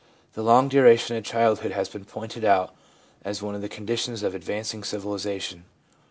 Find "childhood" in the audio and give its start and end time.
1.23-1.73